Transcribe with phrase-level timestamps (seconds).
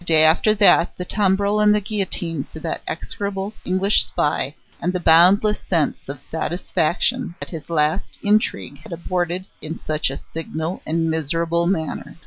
[0.01, 4.93] The day after that, the tumbril and the guillotine for that execrable English spy, and
[4.93, 10.81] the boundless sense of satisfaction that his last intrigue had aborted in such a signal
[10.87, 12.17] and miserable manner.